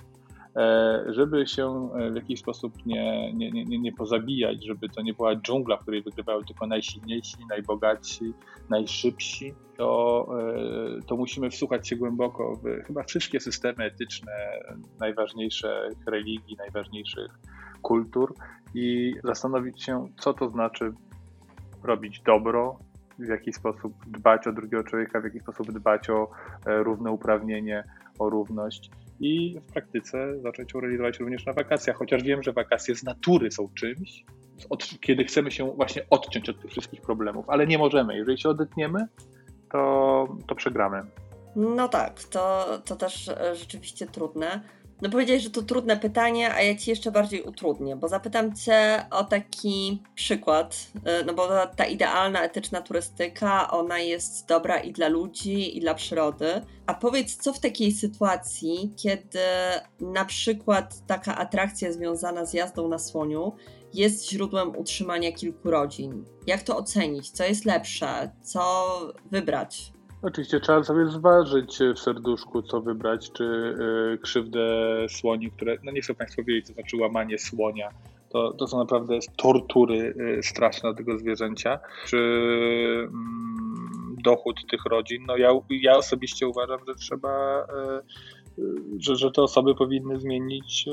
[1.08, 5.36] żeby się e, w jakiś sposób nie, nie, nie, nie pozabijać, żeby to nie była
[5.36, 8.34] dżungla, w której wygrywały tylko najsilniejsi, najbogatsi,
[8.68, 10.26] najszybsi, to,
[10.98, 14.32] e, to musimy wsłuchać się głęboko w chyba wszystkie systemy etyczne
[15.00, 17.38] najważniejszych religii, najważniejszych
[17.82, 18.34] kultur
[18.74, 20.92] i zastanowić się, co to znaczy
[21.82, 22.78] robić dobro,
[23.18, 26.30] w jaki sposób dbać o drugiego człowieka, w jaki sposób dbać o
[26.66, 27.84] równouprawnienie,
[28.18, 32.96] o równość i w praktyce zacząć ją realizować również na wakacjach, chociaż wiem, że wakacje
[32.96, 34.24] z natury są czymś,
[34.70, 38.16] od, kiedy chcemy się właśnie odciąć od tych wszystkich problemów, ale nie możemy.
[38.16, 39.06] Jeżeli się odetniemy,
[39.72, 41.02] to, to przegramy.
[41.56, 44.60] No tak, to, to też rzeczywiście trudne.
[45.02, 49.06] No powiedziałeś, że to trudne pytanie, a ja ci jeszcze bardziej utrudnię, bo zapytam cię
[49.10, 55.08] o taki przykład, y, no bo ta idealna, etyczna turystyka, ona jest dobra i dla
[55.08, 56.46] ludzi, i dla przyrody.
[56.86, 59.40] A powiedz, co w takiej sytuacji, kiedy
[60.00, 63.52] na przykład taka atrakcja związana z jazdą na słoniu
[63.94, 66.24] jest źródłem utrzymania kilku rodzin?
[66.46, 67.30] Jak to ocenić?
[67.30, 68.30] Co jest lepsze?
[68.42, 68.86] Co
[69.30, 69.95] wybrać?
[70.26, 73.44] Oczywiście trzeba sobie zważyć w serduszku, co wybrać, czy
[74.14, 74.60] y, krzywdę
[75.08, 77.90] słoni, które, no nie chcę Państwo wiedzieć, to znaczy łamanie słonia.
[78.28, 81.78] To, to są naprawdę tortury y, straszne tego zwierzęcia.
[82.06, 85.24] Czy mm, dochód tych rodzin?
[85.26, 87.66] No ja, ja osobiście uważam, że trzeba
[88.98, 90.92] że, że te osoby powinny zmienić, e,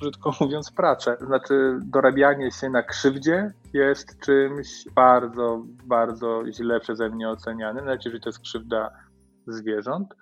[0.00, 1.16] brzydko mówiąc, pracę.
[1.26, 8.22] Znaczy, dorabianie się na krzywdzie jest czymś bardzo, bardzo źle przeze mnie ocenianym, nawet jeżeli
[8.22, 8.90] to jest krzywda
[9.46, 10.14] zwierząt.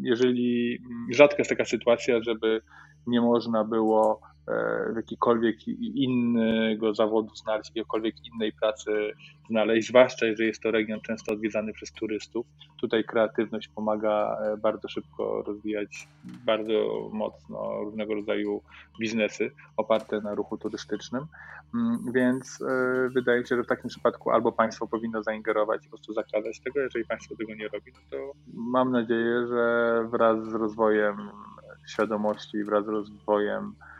[0.00, 0.78] Jeżeli
[1.10, 2.60] rzadka jest taka sytuacja, żeby
[3.06, 4.20] nie można było
[4.96, 9.12] jakikolwiek innego zawodu znaleźć, jakiejkolwiek innej pracy
[9.50, 12.46] znaleźć, zwłaszcza jeżeli jest to region często odwiedzany przez turystów.
[12.80, 18.62] Tutaj kreatywność pomaga e, bardzo szybko rozwijać bardzo mocno różnego rodzaju
[19.00, 21.26] biznesy oparte na ruchu turystycznym,
[21.74, 22.58] mm, więc
[23.14, 26.60] wydaje mi się, że w takim przypadku albo państwo powinno zaingerować i po prostu zakazać
[26.60, 31.16] tego, jeżeli państwo tego nie robi, no to mam nadzieję, że wraz z rozwojem
[31.86, 33.95] świadomości, wraz z rozwojem, e,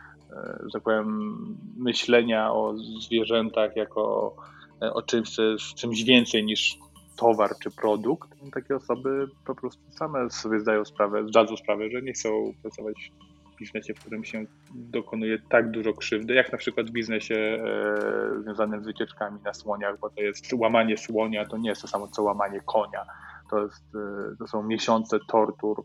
[0.63, 1.37] że tak powiem,
[1.77, 2.73] myślenia o
[3.07, 4.35] zwierzętach jako
[4.81, 6.77] e, o czymś, jest czymś więcej niż
[7.17, 12.13] towar czy produkt, takie osoby po prostu same sobie zdają sprawę, zdadzą sprawę, że nie
[12.13, 13.11] chcą pracować
[13.55, 18.41] w biznesie, w którym się dokonuje tak dużo krzywdy, jak na przykład w biznesie e,
[18.41, 22.07] związanym z wycieczkami na słoniach, bo to jest łamanie słonia, to nie jest to samo
[22.07, 23.05] co łamanie konia.
[23.49, 25.83] To, jest, e, to są miesiące tortur,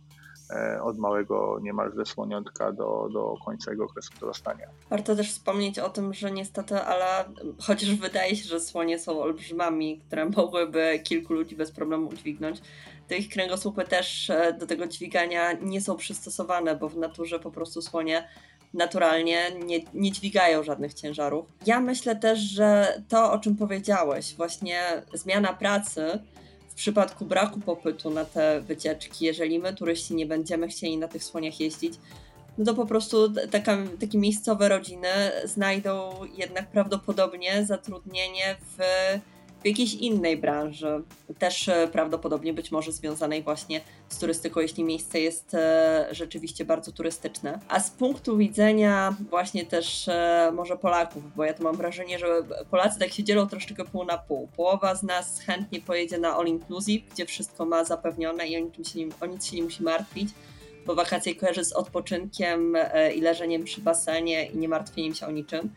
[0.83, 4.67] od małego niemalże słoniątka do, do końca jego okresu dorastania.
[4.91, 7.25] Warto też wspomnieć o tym, że niestety, ale
[7.61, 12.61] chociaż wydaje się, że słonie są olbrzymami, które mogłyby kilku ludzi bez problemu udźwignąć,
[13.09, 17.51] to ich kręgosłupy też e, do tego dźwigania nie są przystosowane, bo w naturze po
[17.51, 18.29] prostu słonie
[18.75, 21.47] naturalnie nie, nie dźwigają żadnych ciężarów.
[21.67, 24.83] Ja myślę też, że to, o czym powiedziałeś, właśnie
[25.15, 26.19] zmiana pracy,
[26.73, 31.25] w przypadku braku popytu na te wycieczki, jeżeli my, turyści, nie będziemy chcieli na tych
[31.25, 31.95] słoniach jeździć,
[32.59, 35.09] no to po prostu taka, takie miejscowe rodziny
[35.45, 38.79] znajdą jednak prawdopodobnie zatrudnienie w
[39.63, 41.03] w jakiejś innej branży,
[41.39, 46.93] też e, prawdopodobnie być może związanej właśnie z turystyką, jeśli miejsce jest e, rzeczywiście bardzo
[46.93, 47.59] turystyczne.
[47.69, 52.27] A z punktu widzenia właśnie też e, może Polaków, bo ja tu mam wrażenie, że
[52.71, 54.49] Polacy tak się dzielą troszeczkę pół na pół.
[54.57, 58.85] Połowa z nas chętnie pojedzie na all inclusive, gdzie wszystko ma zapewnione i o, niczym
[58.85, 60.29] się nie, o nic się nie musi martwić
[60.87, 62.77] bo wakacje kojarzy z odpoczynkiem
[63.15, 65.71] i leżeniem przy basenie i nie martwieniem się o niczym.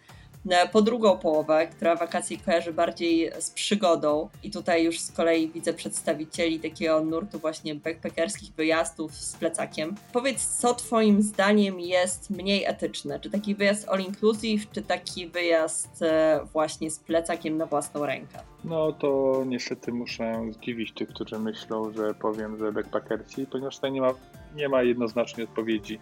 [0.49, 5.51] E, po drugą połowę, która wakacje kojarzy bardziej z przygodą i tutaj już z kolei
[5.51, 9.95] widzę przedstawicieli takiego nurtu właśnie backpackerskich wyjazdów z plecakiem.
[10.13, 13.19] Powiedz, co twoim zdaniem jest mniej etyczne?
[13.19, 18.54] Czy taki wyjazd all inclusive, czy taki wyjazd e, właśnie z plecakiem na własną rękę?
[18.69, 24.01] No to niestety muszę zdziwić tych, którzy myślą, że powiem, że backpackerci, ponieważ tutaj nie
[24.01, 24.11] ma,
[24.55, 25.99] nie ma jednoznacznej odpowiedzi.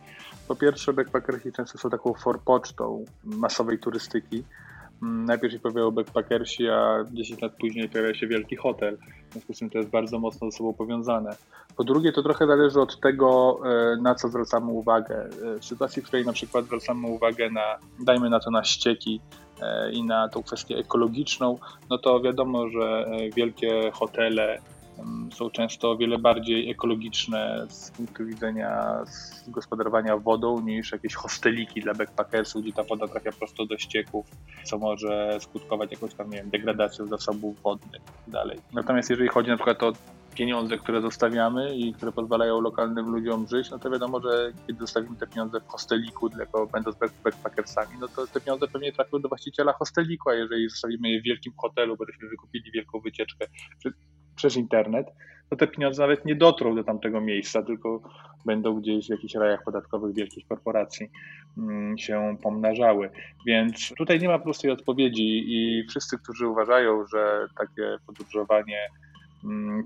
[0.48, 4.44] Po pierwsze, backpackersi często są taką forpocztą masowej turystyki.
[5.04, 8.98] Mm, najpierw się pojawiają backpackersi, a 10 lat później pojawia się wielki hotel.
[9.30, 11.36] W związku z tym to jest bardzo mocno ze sobą powiązane.
[11.78, 15.30] Po drugie, to trochę zależy od tego, e, na co zwracamy uwagę.
[15.56, 19.22] E, w sytuacji, w której na przykład zwracamy uwagę na, dajmy na to na ścieki
[19.92, 21.58] i na tą kwestię ekologiczną,
[21.90, 24.60] no to wiadomo, że wielkie hotele
[25.34, 29.04] są często o wiele bardziej ekologiczne z punktu widzenia
[29.48, 34.26] gospodarowania wodą niż jakieś hosteliki dla backpackersów, gdzie ta woda trafia prosto do ścieków,
[34.64, 38.60] co może skutkować jakąś tam, nie wiem, degradacją zasobów wodnych i dalej.
[38.74, 39.94] Natomiast jeżeli chodzi na przykład o
[40.34, 45.16] pieniądze, które zostawiamy i które pozwalają lokalnym ludziom żyć, no to wiadomo, że kiedy zostawimy
[45.16, 49.74] te pieniądze w hosteliku, tylko będąc backpackersami, no to te pieniądze pewnie trafią do właściciela
[49.74, 53.46] hosteliku, a jeżeli zostawimy je w wielkim hotelu, bo żeśmy wykupili wielką wycieczkę
[54.36, 55.08] przez internet,
[55.50, 58.02] to te pieniądze nawet nie dotrą do tamtego miejsca, tylko
[58.46, 61.10] będą gdzieś w jakichś rajach podatkowych wielkich korporacji
[61.58, 63.10] mm, się pomnażały.
[63.48, 68.78] Więc tutaj nie ma prostej odpowiedzi i wszyscy, którzy uważają, że takie podróżowanie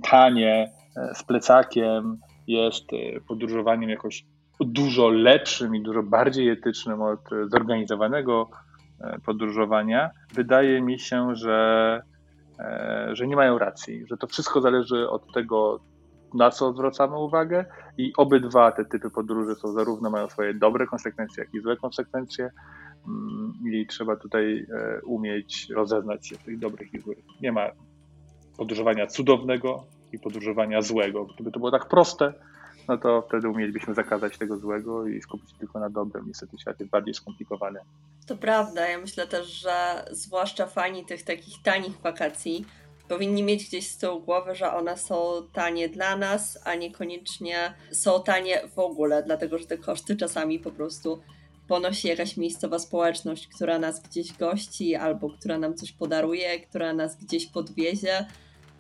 [0.02, 2.18] tanie e, z plecakiem
[2.48, 4.26] jest e, podróżowaniem jakoś
[4.60, 8.50] dużo lepszym i dużo bardziej etycznym od zorganizowanego
[9.02, 12.02] e, podróżowania, wydaje mi się, że
[13.12, 15.80] że nie mają racji, że to wszystko zależy od tego,
[16.34, 17.66] na co zwracamy uwagę
[17.98, 22.50] i obydwa te typy podróży są zarówno mają swoje dobre konsekwencje, jak i złe konsekwencje
[23.08, 24.68] mm, i trzeba tutaj
[25.06, 27.18] umieć rozeznać się w tych dobrych i złych.
[27.42, 27.70] Nie ma
[28.58, 31.26] podróżowania cudownego i podróżowania złego.
[31.26, 32.34] Gdyby to było tak proste,
[32.88, 36.28] no to wtedy umielibyśmy zakazać tego złego i skupić się tylko na dobrym.
[36.28, 37.80] Niestety świat jest bardziej skomplikowany.
[38.28, 42.66] To prawda, ja myślę też, że zwłaszcza fani tych takich tanich wakacji
[43.08, 45.18] powinni mieć gdzieś z tyłu głowy, że one są
[45.54, 50.72] tanie dla nas, a niekoniecznie są tanie w ogóle, dlatego że te koszty czasami po
[50.72, 51.20] prostu
[51.68, 57.18] ponosi jakaś miejscowa społeczność, która nas gdzieś gości albo która nam coś podaruje, która nas
[57.18, 58.26] gdzieś podwiezie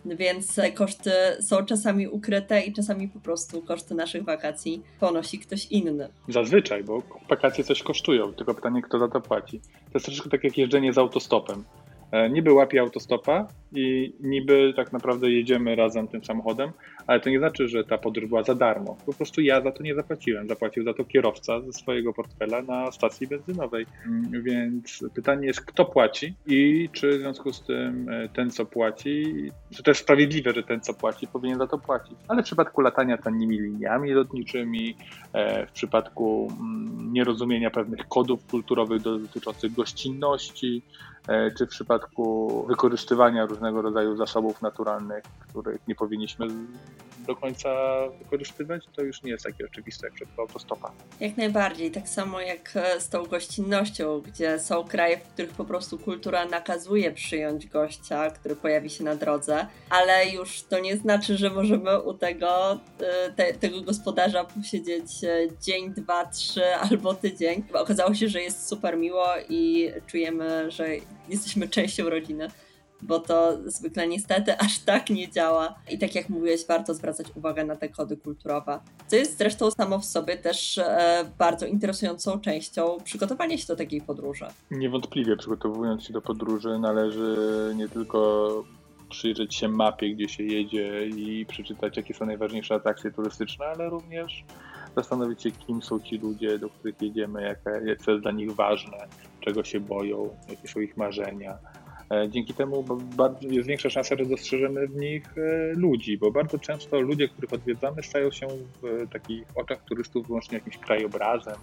[0.06, 6.10] więc koszty są czasami ukryte i czasami po prostu koszty naszych wakacji ponosi ktoś inny.
[6.30, 9.60] Zazwyczaj, bo wakacje coś kosztują, tylko pytanie, kto za to płaci.
[9.60, 11.64] To jest troszeczkę tak jak jeżdżenie z autostopem.
[12.12, 16.72] E, niby łapie autostopa, i niby tak naprawdę jedziemy razem tym samochodem,
[17.08, 18.98] ale to nie znaczy, że ta podróż była za darmo.
[19.06, 20.48] Po prostu ja za to nie zapłaciłem.
[20.48, 23.86] Zapłacił za to kierowca ze swojego portfela na stacji benzynowej.
[24.32, 29.26] Więc pytanie jest, kto płaci i czy w związku z tym e, ten, co płaci,
[29.76, 32.16] czy to jest sprawiedliwe, że ten, co płaci, powinien za to płacić.
[32.28, 34.96] Ale w przypadku latania tanimi liniami lotniczymi,
[35.34, 40.82] e, w przypadku mm, nierozumienia pewnych kodów kulturowych dotyczących gościnności,
[41.28, 46.48] E, czy w przypadku wykorzystywania różnego rodzaju zasobów naturalnych, których nie powinniśmy
[47.28, 47.70] do końca
[48.20, 50.92] wykorzystywać, to już nie jest takie oczywiste jak przed autostopa.
[51.20, 55.66] Jak najbardziej, tak samo jak e, z tą gościnnością, gdzie są kraje, w których po
[55.66, 61.38] prostu kultura nakazuje przyjąć gościa, który pojawi się na drodze, ale już to nie znaczy,
[61.38, 65.12] że możemy u tego, e, te, tego gospodarza posiedzieć
[65.62, 67.64] dzień, dwa, trzy albo tydzień.
[67.74, 70.88] Okazało się, że jest super miło i czujemy, że
[71.30, 72.48] jesteśmy częścią rodziny,
[73.02, 75.76] bo to zwykle niestety aż tak nie działa.
[75.92, 78.80] I tak jak mówiłeś, warto zwracać uwagę na te kody kulturowe.
[79.08, 84.02] Co jest zresztą samo w sobie też e, bardzo interesującą częścią przygotowania się do takiej
[84.02, 84.46] podróży.
[84.72, 87.38] Niewątpliwie przygotowując się do podróży należy
[87.76, 88.64] nie tylko
[89.10, 94.44] przyjrzeć się mapie, gdzie się jedzie i przeczytać, jakie są najważniejsze atrakcje turystyczne, ale również
[94.96, 97.56] zastanowić się, kim są ci ludzie, do których jedziemy,
[98.06, 98.98] co jest dla nich ważne,
[99.42, 101.58] czego się boją, jakie są ich marzenia.
[102.12, 102.86] E, dzięki temu
[103.42, 108.04] jest większa szansa, że dostrzeżemy w nich e, ludzi, bo bardzo często ludzie, których odwiedzamy,
[108.04, 108.48] stają się
[108.82, 111.56] w takich oczach turystów wyłącznie jakimś krajobrazem,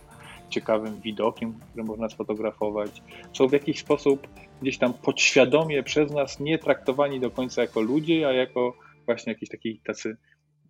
[0.50, 3.02] ciekawym widokiem, który można sfotografować.
[3.32, 4.28] Są w jakiś sposób
[4.62, 8.76] gdzieś tam podświadomie przez nas nie traktowani do końca jako ludzie, a jako
[9.06, 10.16] właśnie jakiś taki tacy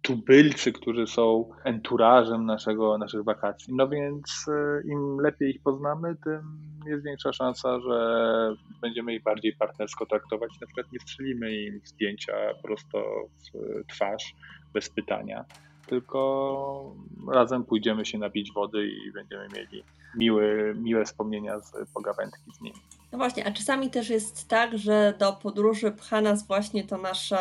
[0.04, 3.74] tubylcy, którzy są enturażem naszego, naszych wakacji.
[3.76, 6.40] No więc e, im lepiej ich poznamy, tym
[6.86, 10.50] jest większa szansa, że będziemy ich bardziej partnersko traktować.
[10.60, 13.04] Na przykład nie strzelimy im zdjęcia prosto
[13.38, 14.34] w twarz,
[14.74, 15.44] bez pytania,
[15.86, 16.94] tylko
[17.32, 19.84] razem pójdziemy się napić wody i będziemy mieli
[20.16, 22.76] miły, miłe wspomnienia z pogawędki z nimi.
[23.12, 27.38] No właśnie, a czasami też jest tak, że do podróży pcha nas właśnie to nasze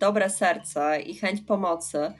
[0.00, 2.12] dobre serce i chęć pomocy,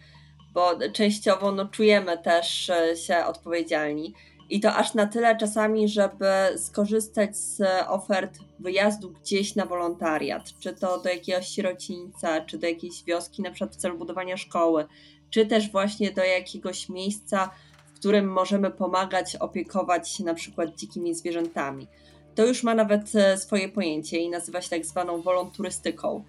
[0.55, 4.15] bo częściowo no, czujemy też e, się odpowiedzialni.
[4.51, 10.73] I to aż na tyle czasami, żeby skorzystać z ofert wyjazdu gdzieś na wolontariat, czy
[10.73, 14.87] to do jakiegoś sierocińca, czy do jakiejś wioski, na przykład w celu budowania szkoły,
[15.35, 17.51] czy też właśnie do jakiegoś miejsca,
[17.87, 21.87] w którym możemy pomagać, opiekować się na przykład dzikimi zwierzętami.
[22.35, 26.25] To już ma nawet e, swoje pojęcie i nazywa się tak zwaną wolonturystyką,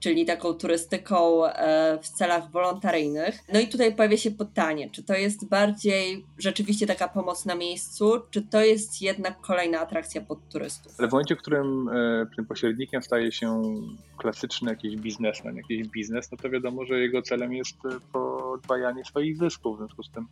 [0.00, 3.38] czyli taką turystyką e, w celach wolontaryjnych.
[3.52, 8.12] No i tutaj pojawia się pytanie, czy to jest bardziej rzeczywiście taka pomoc na miejscu,
[8.30, 10.94] czy to jest jednak kolejna atrakcja pod turystów?
[10.98, 13.62] Ale w momencie, w którym e, tym pośrednikiem staje się
[14.18, 17.76] klasyczny jakiś biznesmen, jakiś biznes, no to wiadomo, że jego celem jest
[18.12, 19.76] podwajanie swoich zysków.
[19.76, 20.26] W związku z tym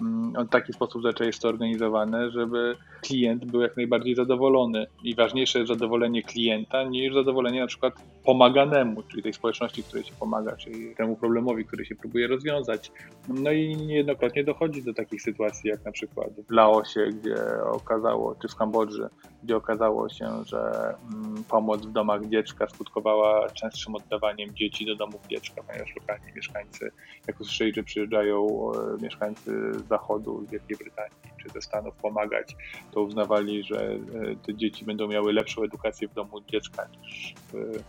[0.00, 4.86] Mm, w taki sposób zazwyczaj jest to organizowane, żeby klient był jak najbardziej zadowolony.
[5.02, 10.14] I ważniejsze jest zadowolenie klienta niż zadowolenie na przykład pomaganemu, czyli tej społeczności, której się
[10.20, 12.92] pomaga, czyli temu problemowi, który się próbuje rozwiązać.
[13.28, 18.48] No i niejednokrotnie dochodzi do takich sytuacji, jak na przykład w Laosie, gdzie okazało, czy
[18.48, 19.08] w Kambodży,
[19.42, 25.26] gdzie okazało się, że mm, pomoc w domach dziecka skutkowała częstszym oddawaniem dzieci do domów
[25.26, 26.90] dziecka, ponieważ lokalni mieszkańcy,
[27.28, 32.56] jak usłyszeli, że przyjeżdżają e, mieszkańcy Zachodu, z Wielkiej Brytanii czy ze Stanów pomagać,
[32.92, 33.98] to uznawali, że e,
[34.46, 37.82] te dzieci będą miały lepszą edukację w domu dziecka niż w mm,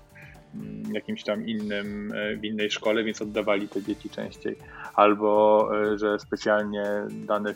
[0.93, 4.55] jakimś tam innym, e, w innej szkole, więc oddawali te dzieci częściej.
[4.95, 7.53] Albo, e, że specjalnie dane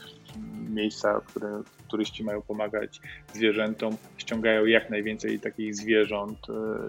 [0.69, 3.01] miejsca, w których turyści mają pomagać
[3.34, 6.39] zwierzętom, ściągają jak najwięcej takich zwierząt,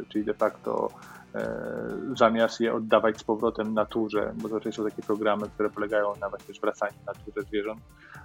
[0.08, 0.90] czyli de facto
[1.34, 6.28] E, zamiast je oddawać z powrotem naturze, bo to są takie programy, które polegają na
[6.28, 7.80] właśnie zwracaniu naturze zwierząt,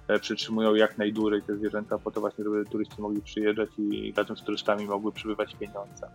[0.08, 4.36] e, przytrzymują jak najdłużej te zwierzęta po to właśnie, żeby turyści mogli przyjeżdżać i razem
[4.36, 6.10] z turystami mogły przybywać pieniądze.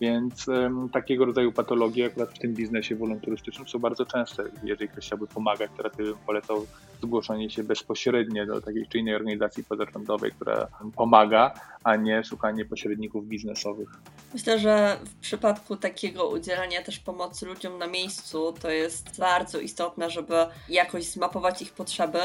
[0.00, 4.44] Więc um, takiego rodzaju patologie akurat w tym biznesie wolonturystycznym są bardzo częste.
[4.64, 6.66] Jeżeli ktoś chciałby pomagać, to raczej bym polecał
[7.02, 13.26] zgłoszenie się bezpośrednie do takiej czy innej organizacji pozarządowej, która pomaga, a nie szukanie pośredników
[13.26, 13.88] biznesowych.
[14.32, 20.10] Myślę, że w przypadku takiego udzielania też pomocy ludziom na miejscu to jest bardzo istotne,
[20.10, 20.34] żeby
[20.68, 22.20] jakoś zmapować ich potrzeby,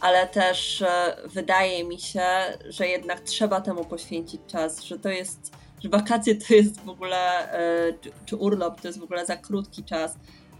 [0.00, 2.22] ale też e, wydaje mi się,
[2.68, 7.52] że jednak trzeba temu poświęcić czas, że to jest że wakacje to jest w ogóle,
[7.52, 10.16] e, czy, czy urlop to jest w ogóle za krótki czas,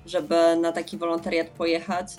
[0.07, 2.17] żeby na taki wolontariat pojechać.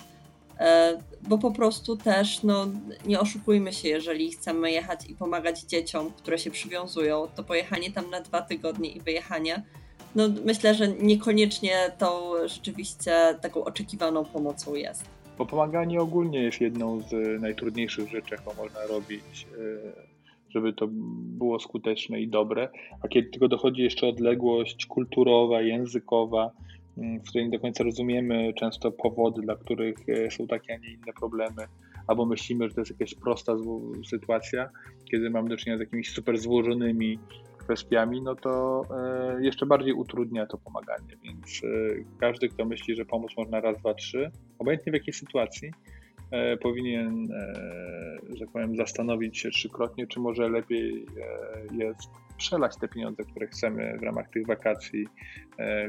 [0.58, 2.66] E, bo po prostu też, no,
[3.06, 8.10] nie oszukujmy się, jeżeli chcemy jechać i pomagać dzieciom, które się przywiązują, to pojechanie tam
[8.10, 9.62] na dwa tygodnie i wyjechanie
[10.14, 15.04] no myślę, że niekoniecznie tą rzeczywiście taką oczekiwaną pomocą jest.
[15.38, 20.13] Bo pomaganie ogólnie jest jedną z najtrudniejszych rzeczy, jaką można robić, e,
[20.54, 20.86] żeby to
[21.38, 22.68] było skuteczne i dobre.
[23.02, 26.50] A kiedy tylko dochodzi jeszcze odległość kulturowa, językowa,
[26.98, 30.76] mm, w której nie do końca rozumiemy często powody, dla których e, są takie, a
[30.76, 31.66] nie inne problemy,
[32.06, 33.52] albo myślimy, że to jest jakaś prosta
[34.10, 34.68] sytuacja,
[35.10, 37.18] kiedy mamy do czynienia z jakimiś super złożonymi
[37.58, 41.16] kwestiami, no to e, jeszcze bardziej utrudnia to pomaganie.
[41.24, 41.68] Więc e,
[42.20, 45.70] każdy, kto myśli, że pomóc można raz, dwa, trzy, obojętnie w jakiej sytuacji,
[46.62, 47.28] powinien,
[48.34, 51.06] że tak powiem, zastanowić się trzykrotnie, czy może lepiej
[51.72, 55.06] jest przelać te pieniądze, które chcemy w ramach tych wakacji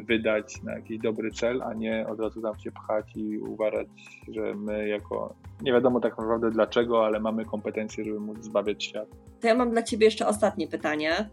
[0.08, 3.88] wydać na jakiś dobry cel, a nie od razu tam się pchać i uważać,
[4.28, 9.08] że my jako, nie wiadomo tak naprawdę dlaczego, ale mamy kompetencje, żeby móc zbawiać świat.
[9.42, 11.30] To ja mam dla Ciebie jeszcze ostatnie pytanie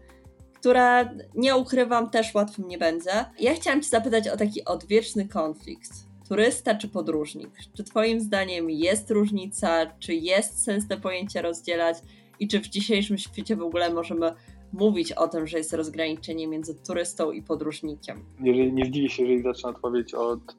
[0.63, 3.11] która nie ukrywam, też łatwym nie będzie.
[3.39, 6.12] Ja chciałam Cię zapytać o taki odwieczny konflikt.
[6.29, 7.49] Turysta czy podróżnik?
[7.73, 9.85] Czy Twoim zdaniem jest różnica?
[9.99, 11.97] Czy jest sens te pojęcia rozdzielać?
[12.39, 14.33] I czy w dzisiejszym świecie w ogóle możemy
[14.73, 18.25] mówić o tym, że jest rozgraniczenie między turystą i podróżnikiem?
[18.43, 20.55] Jeżeli, nie zdziwię się, jeżeli zacznę odpowiedź od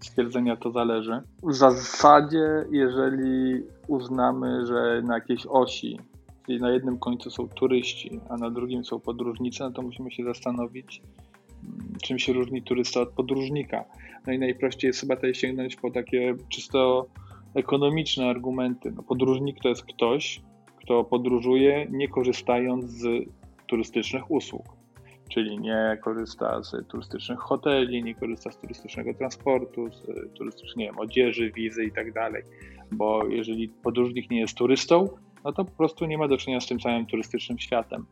[0.00, 1.22] stwierdzenia to zależy.
[1.42, 5.98] W zasadzie, jeżeli uznamy, że na jakiejś osi
[6.48, 10.24] jeśli na jednym końcu są turyści, a na drugim są podróżnicy, no to musimy się
[10.24, 11.02] zastanowić,
[12.02, 13.84] czym się różni turysta od podróżnika.
[14.26, 17.06] No i najprościej jest chyba tutaj sięgnąć po takie czysto
[17.54, 18.92] ekonomiczne argumenty.
[18.96, 20.40] No, podróżnik to jest ktoś,
[20.76, 23.28] kto podróżuje nie korzystając z
[23.66, 24.64] turystycznych usług.
[25.28, 30.02] Czyli nie korzysta z turystycznych hoteli, nie korzysta z turystycznego transportu, z
[30.34, 32.42] turystycznej odzieży, wizy i tak dalej.
[32.92, 35.08] Bo jeżeli podróżnik nie jest turystą,
[35.44, 38.06] no to po prostu nie ma do czynienia z tym całym turystycznym światem.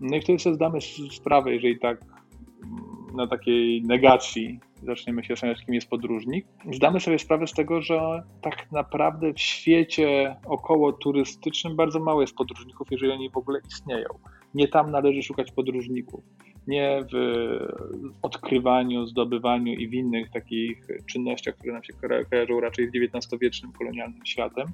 [0.00, 0.78] No i wtedy sobie zdamy
[1.10, 2.04] sprawę, jeżeli tak
[3.14, 8.22] na takiej negacji zaczniemy się zastanawiać, kim jest podróżnik, zdamy sobie sprawę z tego, że
[8.40, 14.08] tak naprawdę w świecie około turystycznym bardzo mało jest podróżników, jeżeli oni w ogóle istnieją.
[14.54, 16.24] Nie tam należy szukać podróżników.
[16.66, 17.16] Nie w
[18.22, 21.92] odkrywaniu, zdobywaniu i w innych takich czynnościach, które nam się
[22.30, 24.66] kojarzą raczej z XIX-wiecznym kolonialnym światem,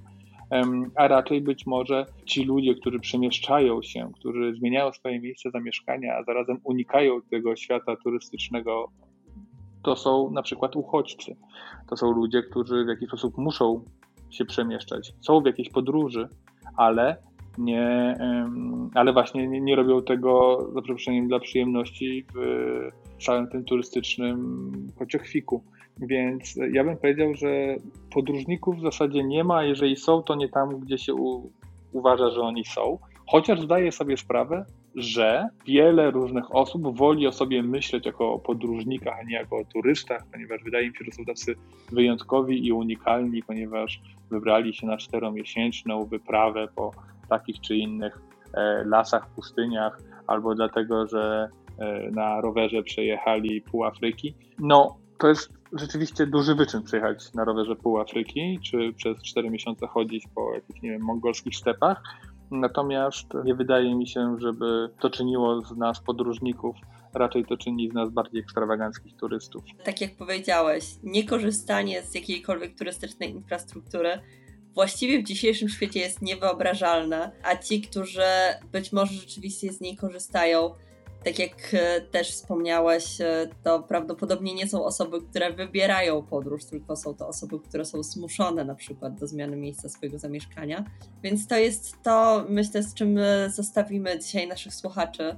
[0.94, 6.24] a raczej być może ci ludzie, którzy przemieszczają się, którzy zmieniają swoje miejsce zamieszkania, a
[6.24, 8.88] zarazem unikają tego świata turystycznego,
[9.82, 11.36] to są na przykład uchodźcy.
[11.88, 13.84] To są ludzie, którzy w jakiś sposób muszą
[14.30, 16.28] się przemieszczać, są w jakiejś podróży,
[16.76, 17.16] ale
[17.58, 18.18] nie,
[18.94, 25.64] ale właśnie nie, nie robią tego za przeproszeniem dla przyjemności w całym tym turystycznym kociochwiku.
[26.00, 27.48] Więc ja bym powiedział, że
[28.12, 31.50] podróżników w zasadzie nie ma, jeżeli są, to nie tam, gdzie się u,
[31.92, 32.98] uważa, że oni są.
[33.26, 39.18] Chociaż zdaję sobie sprawę, że wiele różnych osób woli o sobie myśleć jako o podróżnikach,
[39.20, 41.54] a nie jako o turystach, ponieważ wydaje mi się, że są tacy
[41.92, 46.90] wyjątkowi i unikalni, ponieważ wybrali się na czteromiesięczną wyprawę po
[47.28, 48.18] takich czy innych
[48.54, 54.34] e, lasach, pustyniach, albo dlatego, że e, na rowerze przejechali pół Afryki.
[54.58, 59.86] No, to jest rzeczywiście duży wyczyn przejechać na rowerze pół Afryki, czy przez 4 miesiące
[59.86, 62.02] chodzić po jakichś, nie wiem, mongolskich stepach.
[62.50, 66.76] Natomiast nie wydaje mi się, żeby to czyniło z nas podróżników,
[67.14, 69.64] raczej to czyni z nas bardziej ekstrawaganckich turystów.
[69.84, 74.20] Tak jak powiedziałeś, niekorzystanie z jakiejkolwiek turystycznej infrastruktury
[74.74, 78.22] właściwie w dzisiejszym świecie jest niewyobrażalne, a ci, którzy
[78.72, 80.74] być może rzeczywiście z niej korzystają,
[81.24, 86.96] tak jak e, też wspomniałeś, e, to prawdopodobnie nie są osoby, które wybierają podróż, tylko
[86.96, 90.84] są to osoby, które są zmuszone na przykład do zmiany miejsca swojego zamieszkania.
[91.22, 95.36] Więc to jest to, myślę, z czym e, zostawimy dzisiaj naszych słuchaczy.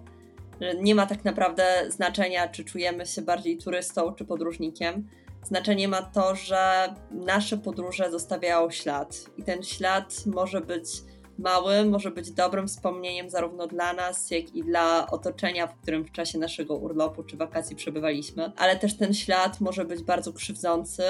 [0.60, 5.08] Że nie ma tak naprawdę znaczenia, czy czujemy się bardziej turystą, czy podróżnikiem.
[5.42, 10.86] Znaczenie ma to, że nasze podróże zostawiają ślad i ten ślad może być
[11.40, 16.12] mały może być dobrym wspomnieniem zarówno dla nas, jak i dla otoczenia, w którym w
[16.12, 21.02] czasie naszego urlopu czy wakacji przebywaliśmy, ale też ten ślad może być bardzo krzywdzący.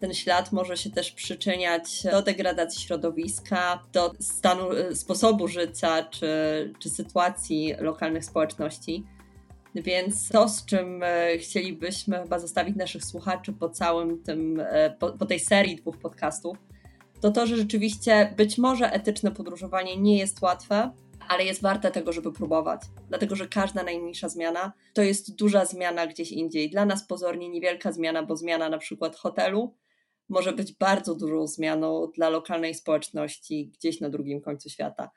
[0.00, 6.28] Ten ślad może się też przyczyniać do degradacji środowiska, do stanu, sposobu życia czy,
[6.78, 9.04] czy sytuacji lokalnych społeczności.
[9.74, 15.12] Więc to, z czym e, chcielibyśmy chyba zostawić naszych słuchaczy po całym tym, e, po,
[15.12, 16.56] po tej serii dwóch podcastów,
[17.26, 20.90] to to, że rzeczywiście być może etyczne podróżowanie nie jest łatwe,
[21.28, 22.80] ale jest warte tego, żeby próbować.
[23.08, 26.70] Dlatego, że każda najmniejsza zmiana to jest duża zmiana gdzieś indziej.
[26.70, 29.74] Dla nas pozornie niewielka zmiana, bo zmiana na przykład hotelu
[30.28, 35.10] może być bardzo dużą zmianą dla lokalnej społeczności gdzieś na drugim końcu świata.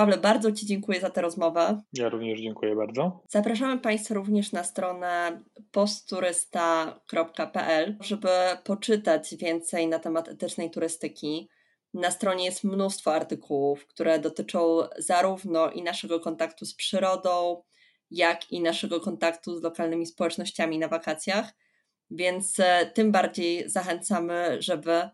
[0.00, 1.82] Pawle, bardzo Ci dziękuję za tę rozmowę.
[1.92, 3.22] Ja również dziękuję bardzo.
[3.28, 5.42] Zapraszamy Państwa również na stronę
[5.72, 8.28] postturysta.pl, żeby
[8.64, 11.48] poczytać więcej na temat etycznej turystyki.
[11.94, 17.62] Na stronie jest mnóstwo artykułów, które dotyczą zarówno i naszego kontaktu z przyrodą,
[18.10, 21.52] jak i naszego kontaktu z lokalnymi społecznościami na wakacjach.
[22.10, 25.08] Więc e, tym bardziej zachęcamy, żeby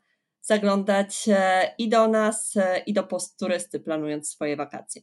[0.47, 5.03] zaglądać e, i do nas, e, i do postturysty, planując swoje wakacje.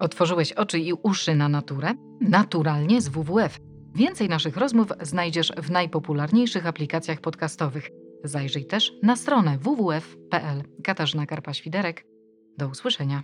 [0.00, 1.94] Otworzyłeś oczy i uszy na naturę?
[2.20, 3.58] Naturalnie z WWF.
[3.94, 7.90] Więcej naszych rozmów znajdziesz w najpopularniejszych aplikacjach podcastowych.
[8.24, 10.62] Zajrzyj też na stronę www.pl.
[10.84, 12.04] Katarzyna Karpa-Świderek.
[12.58, 13.22] Do usłyszenia.